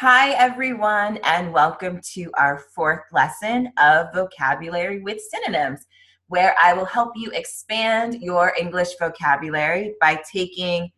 [0.00, 5.88] Hi, everyone, and welcome to our fourth lesson of Vocabulary with Synonyms,
[6.28, 10.92] where I will help you expand your English vocabulary by taking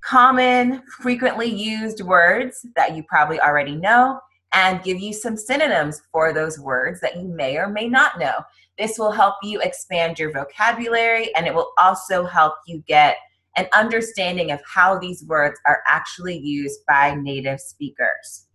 [0.00, 4.20] common, frequently used words that you probably already know
[4.54, 8.36] and give you some synonyms for those words that you may or may not know.
[8.78, 13.18] This will help you expand your vocabulary and it will also help you get
[13.56, 18.46] an understanding of how these words are actually used by native speakers.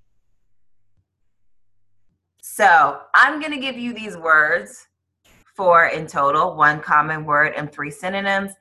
[2.41, 4.87] So I'm going to give you these words,
[5.55, 8.51] four in total, one common word and three synonyms,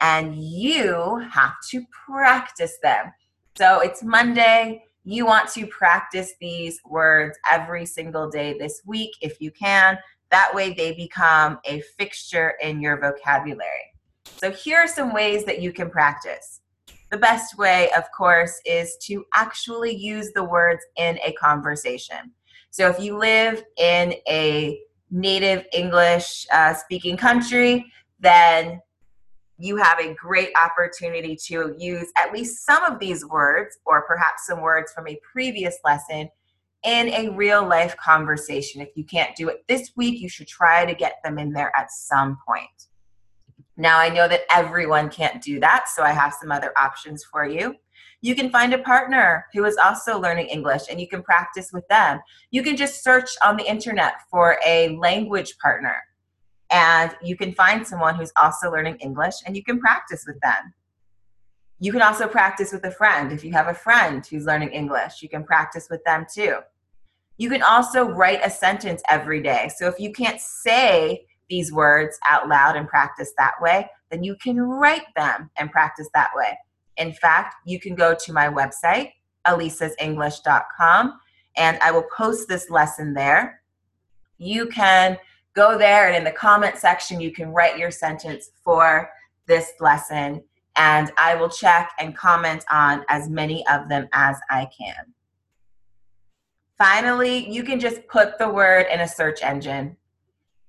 [0.00, 3.12] and you have to practice them.
[3.56, 4.84] So it's Monday.
[5.04, 9.98] You want to practice these words every single day this week if you can.
[10.30, 13.91] That way they become a fixture in your vocabulary.
[14.24, 16.60] So here are some ways that you can practice.
[17.10, 22.32] The best way, of course, is to actually use the words in a conversation.
[22.70, 27.84] So if you live in a native English uh, speaking country,
[28.18, 28.80] then
[29.58, 34.46] you have a great opportunity to use at least some of these words, or perhaps
[34.46, 36.28] some words from a previous lesson,
[36.82, 38.80] in a real life conversation.
[38.80, 41.72] If you can't do it this week, you should try to get them in there
[41.76, 42.88] at some point.
[43.82, 47.44] Now, I know that everyone can't do that, so I have some other options for
[47.44, 47.74] you.
[48.20, 51.86] You can find a partner who is also learning English and you can practice with
[51.88, 52.20] them.
[52.52, 55.96] You can just search on the internet for a language partner
[56.70, 60.72] and you can find someone who's also learning English and you can practice with them.
[61.80, 63.32] You can also practice with a friend.
[63.32, 66.58] If you have a friend who's learning English, you can practice with them too.
[67.36, 69.72] You can also write a sentence every day.
[69.76, 74.34] So if you can't say these words out loud and practice that way, then you
[74.36, 76.56] can write them and practice that way.
[76.96, 79.10] In fact, you can go to my website,
[79.46, 81.20] alisasenglish.com,
[81.58, 83.60] and I will post this lesson there.
[84.38, 85.18] You can
[85.54, 89.10] go there, and in the comment section, you can write your sentence for
[89.46, 90.42] this lesson,
[90.76, 95.12] and I will check and comment on as many of them as I can.
[96.78, 99.98] Finally, you can just put the word in a search engine.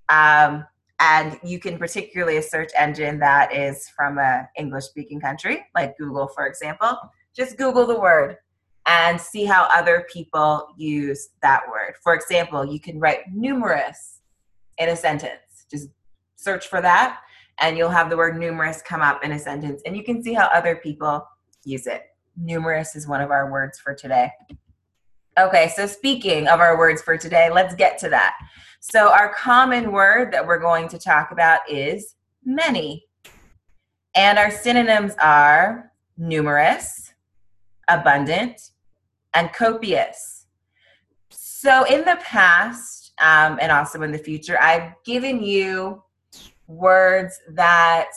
[0.09, 0.65] Um,
[0.99, 5.97] and you can particularly a search engine that is from a english speaking country like
[5.97, 6.97] google for example.
[7.35, 8.37] Just google the word
[8.85, 11.95] and see how other people use that word.
[12.03, 14.19] For example you can write numerous
[14.77, 15.65] in a sentence.
[15.69, 15.89] Just
[16.35, 17.21] search for that
[17.59, 19.81] and you'll have the word numerous come up in a sentence.
[19.85, 21.25] And you can see how other people
[21.63, 22.03] use it.
[22.35, 24.31] Numerous is one of our words for today
[25.39, 28.35] okay so speaking of our words for today let's get to that
[28.85, 33.05] so, our common word that we're going to talk about is many.
[34.13, 37.13] And our synonyms are numerous,
[37.87, 38.71] abundant,
[39.33, 40.47] and copious.
[41.29, 46.03] So, in the past, um, and also in the future, I've given you
[46.67, 48.09] words that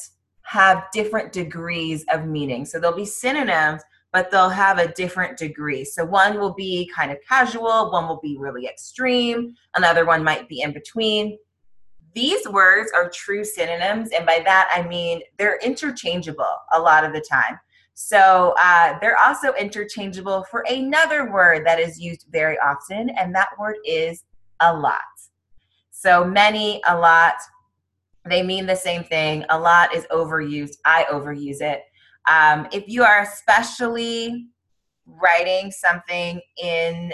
[0.43, 2.65] have different degrees of meaning.
[2.65, 3.83] So, there'll be synonyms
[4.17, 5.85] but they'll have a different degree.
[5.85, 10.49] So one will be kind of casual, one will be really extreme, another one might
[10.49, 11.37] be in between.
[12.15, 17.13] These words are true synonyms, and by that I mean they're interchangeable a lot of
[17.13, 17.61] the time.
[17.93, 23.51] So uh, they're also interchangeable for another word that is used very often, and that
[23.59, 24.25] word is
[24.61, 25.03] a lot.
[25.91, 27.35] So many, a lot,
[28.25, 29.45] they mean the same thing.
[29.51, 30.79] A lot is overused.
[30.87, 31.83] I overuse it.
[32.27, 34.47] Um, if you are especially
[35.07, 37.13] writing something in,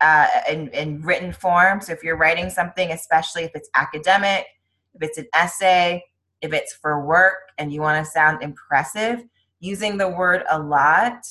[0.00, 4.46] uh, in, in written form, so if you're writing something, especially if it's academic,
[4.94, 6.04] if it's an essay,
[6.42, 9.24] if it's for work and you want to sound impressive,
[9.60, 11.24] using the word a lot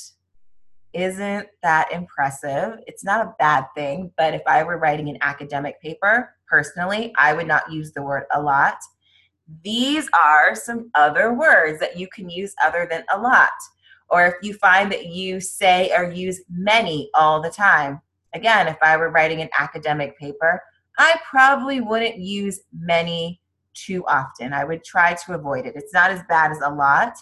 [0.94, 2.80] isn't that impressive.
[2.88, 7.34] It's not a bad thing, but if I were writing an academic paper, personally, I
[7.34, 8.78] would not use the word a lot
[9.64, 13.50] these are some other words that you can use other than a lot.
[14.10, 18.02] Or if you find that you say or use many all the time.
[18.34, 20.62] Again, if I were writing an academic paper,
[20.98, 23.42] I probably wouldn't use many
[23.74, 24.54] too often.
[24.54, 25.76] I would try to avoid it.
[25.76, 27.14] It's not as bad as a lot,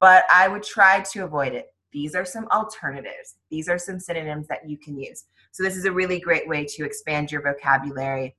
[0.00, 1.72] but I would try to avoid it.
[1.92, 3.36] These are some alternatives.
[3.50, 5.24] These are some synonyms that you can use.
[5.52, 8.34] So, this is a really great way to expand your vocabulary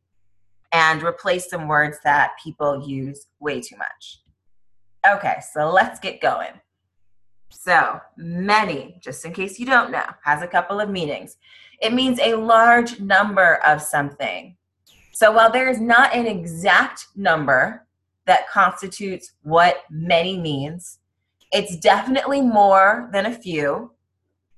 [0.74, 4.22] and replace some words that people use way too much.
[5.10, 6.60] Okay, so let's get going.
[7.50, 11.38] So, many, just in case you don't know, has a couple of meanings.
[11.80, 14.58] It means a large number of something.
[15.12, 17.86] So, while there is not an exact number
[18.26, 21.00] that constitutes what many means,
[21.52, 23.92] it's definitely more than a few.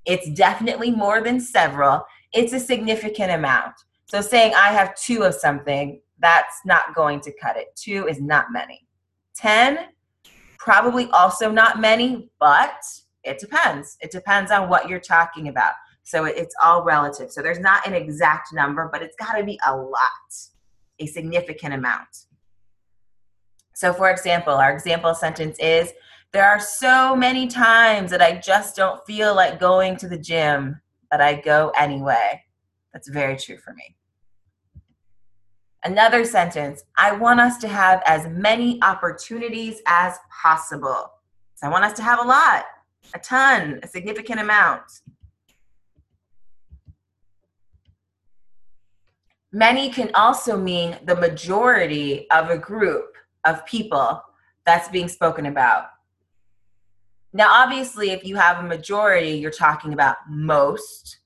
[0.06, 2.04] It's definitely more than several.
[2.34, 3.74] it's a significant amount.
[4.08, 7.68] So saying I have two of something, that's not going to cut it.
[7.76, 8.88] Two is not many.
[9.36, 9.80] 10,
[10.58, 12.84] probably also not many, but
[13.24, 13.98] it depends.
[14.02, 15.74] It depends on what you're talking about.
[16.04, 17.32] So it's all relative.
[17.32, 20.00] So there's not an exact number, but it's got to be a lot,
[21.00, 22.08] a significant amount.
[23.74, 25.92] So, for example, our example sentence is
[26.36, 30.82] There are so many times that I just don't feel like going to the gym,
[31.10, 32.44] but I go anyway.
[32.92, 33.96] That's very true for me.
[35.86, 41.12] Another sentence I want us to have as many opportunities as possible.
[41.54, 42.66] So I want us to have a lot,
[43.14, 44.82] a ton, a significant amount.
[49.52, 53.16] Many can also mean the majority of a group
[53.46, 54.24] of people
[54.66, 55.86] that's being spoken about.
[57.32, 61.20] Now, obviously, if you have a majority, you're talking about most,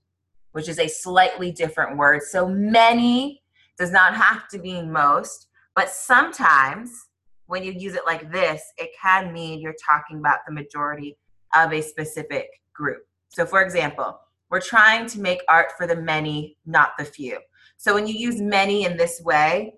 [0.52, 2.24] which is a slightly different word.
[2.24, 3.39] So, many
[3.80, 7.08] does not have to mean most, but sometimes
[7.48, 11.18] when you use it like this, it can mean you're talking about the majority
[11.56, 13.08] of a specific group.
[13.30, 14.20] So, for example,
[14.52, 17.40] we're trying to make art for the many, not the few.
[17.78, 19.76] So when you use many in this way,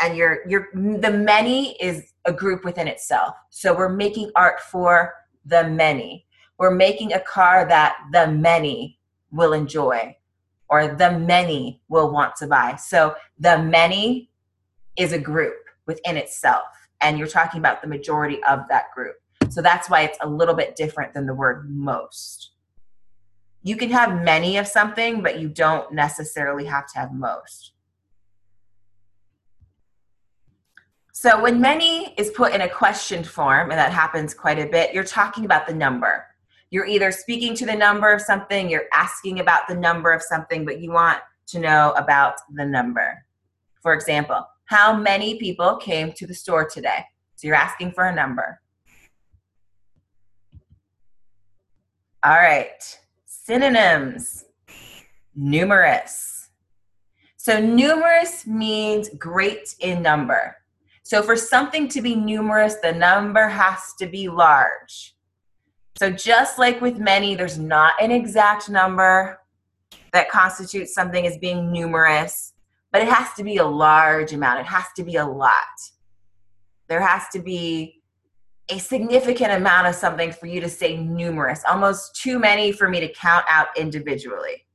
[0.00, 3.34] and you're you're the many is a group within itself.
[3.50, 5.14] So we're making art for
[5.44, 6.26] the many.
[6.58, 8.98] We're making a car that the many
[9.30, 10.16] will enjoy
[10.74, 12.76] or the many will want to buy.
[12.76, 14.30] So the many
[14.96, 15.56] is a group
[15.86, 16.64] within itself
[17.00, 19.16] and you're talking about the majority of that group.
[19.50, 22.54] So that's why it's a little bit different than the word most
[23.64, 27.72] you can have many of something, but you don't necessarily have to have most.
[31.12, 34.92] So when many is put in a question form, and that happens quite a bit,
[34.92, 36.26] you're talking about the number.
[36.74, 40.64] You're either speaking to the number of something, you're asking about the number of something,
[40.64, 43.24] but you want to know about the number.
[43.80, 47.04] For example, how many people came to the store today?
[47.36, 48.60] So you're asking for a number.
[52.24, 52.98] All right.
[53.24, 54.44] Synonyms
[55.36, 56.50] numerous.
[57.36, 60.56] So, numerous means great in number.
[61.04, 65.13] So, for something to be numerous, the number has to be large.
[66.04, 69.40] So, just like with many, there's not an exact number
[70.12, 72.52] that constitutes something as being numerous,
[72.92, 74.60] but it has to be a large amount.
[74.60, 75.54] It has to be a lot.
[76.90, 78.02] There has to be
[78.68, 83.00] a significant amount of something for you to say numerous, almost too many for me
[83.00, 84.66] to count out individually.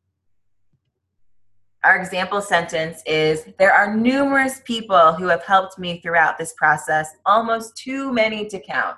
[1.83, 7.07] Our example sentence is There are numerous people who have helped me throughout this process,
[7.27, 8.97] almost too many to count.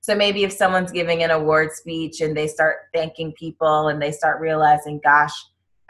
[0.00, 4.12] So maybe if someone's giving an award speech and they start thanking people and they
[4.12, 5.32] start realizing, gosh,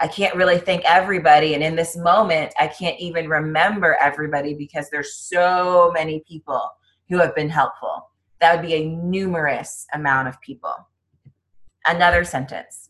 [0.00, 1.54] I can't really thank everybody.
[1.54, 6.62] And in this moment, I can't even remember everybody because there's so many people
[7.08, 8.10] who have been helpful.
[8.40, 10.74] That would be a numerous amount of people.
[11.86, 12.88] Another sentence.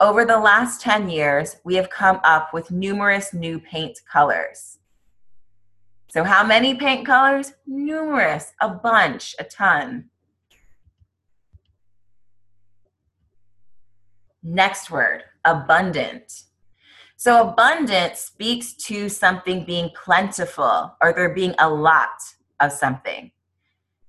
[0.00, 4.78] Over the last 10 years, we have come up with numerous new paint colors.
[6.08, 7.52] So, how many paint colors?
[7.66, 10.08] Numerous, a bunch, a ton.
[14.48, 16.44] Next word, abundant.
[17.16, 22.08] So, abundant speaks to something being plentiful or there being a lot
[22.60, 23.30] of something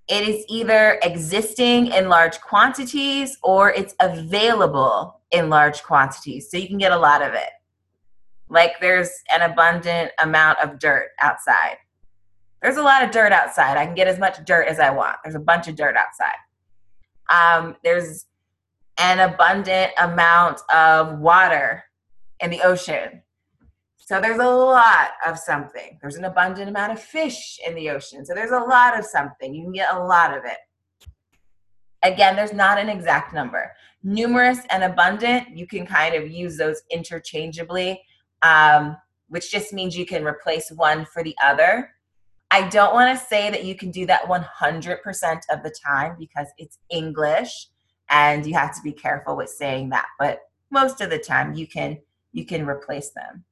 [0.10, 6.50] it is either existing in large quantities or it's available in large quantities.
[6.50, 7.52] So you can get a lot of it.
[8.50, 11.78] Like there's an abundant amount of dirt outside.
[12.64, 13.78] There's a lot of dirt outside.
[13.78, 15.18] I can get as much dirt as I want.
[15.24, 16.34] There's a bunch of dirt outside.
[17.30, 18.26] Um, there's
[19.00, 21.84] an abundant amount of water
[22.42, 23.24] in the ocean.
[23.98, 25.98] So there's a lot of something.
[26.02, 28.26] There's an abundant amount of fish in the ocean.
[28.26, 29.54] So there's a lot of something.
[29.54, 30.58] You can get a lot of it.
[32.04, 33.72] Again, there's not an exact number.
[34.04, 38.02] Numerous and abundant, you can kind of use those interchangeably,
[38.42, 41.92] um, which just means you can replace one for the other.
[42.52, 46.48] I don't want to say that you can do that 100% of the time because
[46.58, 47.68] it's English
[48.10, 51.68] and you have to be careful with saying that, but most of the time you
[51.68, 51.98] can
[52.32, 53.44] you can replace them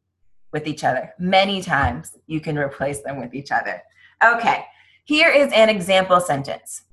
[0.52, 1.14] with each other.
[1.18, 3.82] Many times you can replace them with each other.
[4.24, 4.66] Okay,
[5.06, 6.84] here is an example sentence.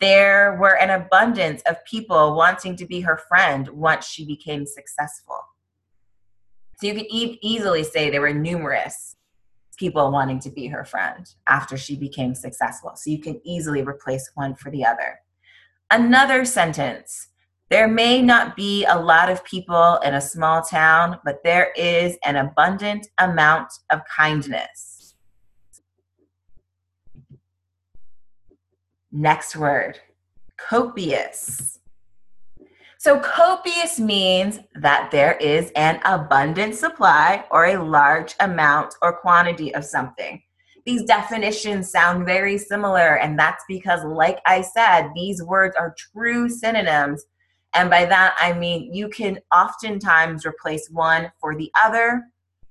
[0.00, 5.40] There were an abundance of people wanting to be her friend once she became successful.
[6.80, 9.16] So you can e- easily say there were numerous
[9.76, 12.92] people wanting to be her friend after she became successful.
[12.96, 15.18] So you can easily replace one for the other.
[15.90, 17.28] Another sentence
[17.70, 22.18] There may not be a lot of people in a small town, but there is
[22.24, 25.14] an abundant amount of kindness.
[29.12, 30.00] Next word
[30.56, 31.78] copious.
[32.98, 39.74] So, copious means that there is an abundant supply or a large amount or quantity
[39.74, 40.42] of something.
[40.86, 46.48] These definitions sound very similar, and that's because, like I said, these words are true
[46.48, 47.24] synonyms.
[47.74, 52.24] And by that, I mean you can oftentimes replace one for the other,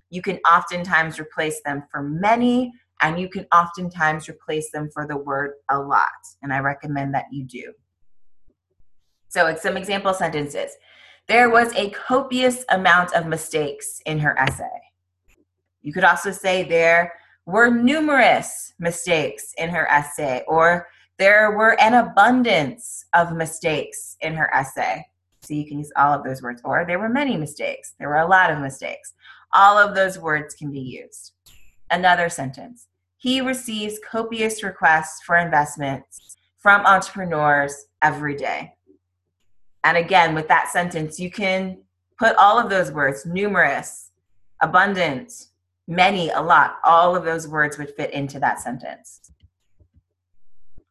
[0.10, 5.16] you can oftentimes replace them for many, and you can oftentimes replace them for the
[5.16, 6.10] word a lot.
[6.42, 7.74] And I recommend that you do.
[9.30, 10.72] So, it's some example sentences.
[11.28, 14.82] There was a copious amount of mistakes in her essay.
[15.84, 17.14] You could also say there
[17.50, 20.88] were numerous mistakes in her essay, or
[21.18, 25.04] there were an abundance of mistakes in her essay.
[25.42, 28.18] So you can use all of those words, or there were many mistakes, there were
[28.18, 29.14] a lot of mistakes.
[29.54, 31.32] All of those words can be used.
[31.90, 32.88] Another sentence
[33.18, 38.74] He receives copious requests for investments from entrepreneurs every day.
[39.84, 41.80] And again, with that sentence, you can
[42.20, 44.12] put all of those words numerous,
[44.62, 45.49] abundant,
[45.90, 46.76] many, a lot.
[46.86, 49.32] All of those words would fit into that sentence.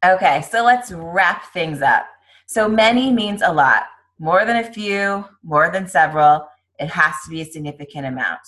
[0.04, 2.06] Okay, so let's wrap things up.
[2.46, 3.84] So many means a lot,
[4.18, 6.46] more than a few, more than several.
[6.78, 8.40] It has to be a significant amount.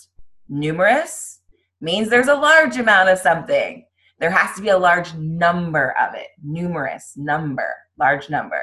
[0.48, 1.40] Numerous
[1.80, 3.84] means there's a large amount of something.
[4.18, 6.28] There has to be a large number of it.
[6.42, 8.60] Numerous, number, large number.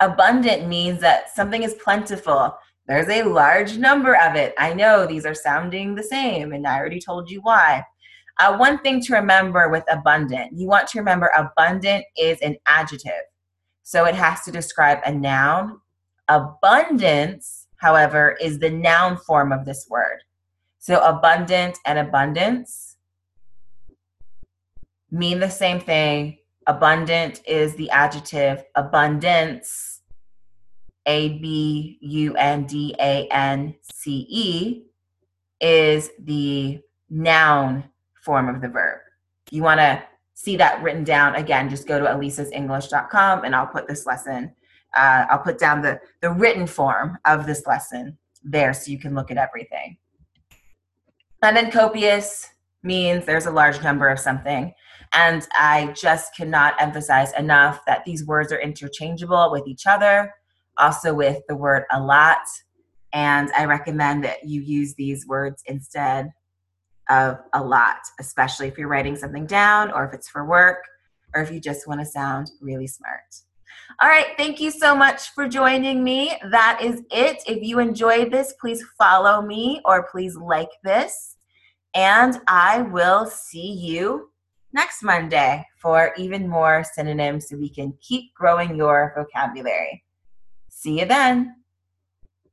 [0.00, 2.56] Abundant means that something is plentiful.
[2.86, 4.54] There's a large number of it.
[4.58, 7.82] I know these are sounding the same, and I already told you why.
[8.38, 13.12] Uh, one thing to remember with abundant, you want to remember abundant is an adjective.
[13.84, 15.80] So it has to describe a noun.
[16.28, 20.18] Abundance, however, is the noun form of this word.
[20.78, 22.96] So abundant and abundance
[25.10, 26.38] mean the same thing.
[26.66, 29.93] Abundant is the adjective, abundance
[31.06, 34.82] a B U N D A N C E
[35.60, 36.80] is the
[37.10, 37.84] noun
[38.22, 39.00] form of the verb.
[39.50, 40.02] You want to
[40.34, 44.52] see that written down, again, just go to elisasenglish.com and I'll put this lesson,
[44.96, 49.14] uh, I'll put down the, the written form of this lesson there so you can
[49.14, 49.96] look at everything.
[51.42, 52.48] And then copious
[52.82, 54.72] means there's a large number of something.
[55.12, 60.32] And I just cannot emphasize enough that these words are interchangeable with each other
[60.78, 62.42] also with the word a lot.
[63.12, 66.32] And I recommend that you use these words instead
[67.08, 70.84] of a lot, especially if you're writing something down or if it's for work
[71.34, 73.20] or if you just want to sound really smart.
[74.00, 76.32] All right, thank you so much for joining me.
[76.50, 77.42] That is it.
[77.46, 81.36] If you enjoyed this, please follow me or please like this.
[81.94, 84.30] And I will see you
[84.72, 90.03] next Monday for even more synonyms so we can keep growing your vocabulary.
[90.84, 91.63] See you then.